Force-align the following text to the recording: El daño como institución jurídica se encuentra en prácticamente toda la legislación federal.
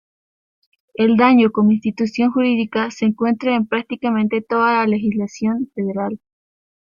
El 0.95 1.15
daño 1.15 1.51
como 1.51 1.73
institución 1.73 2.31
jurídica 2.31 2.89
se 2.89 3.05
encuentra 3.05 3.53
en 3.53 3.67
prácticamente 3.67 4.41
toda 4.41 4.73
la 4.77 4.87
legislación 4.87 5.69
federal. 5.75 6.19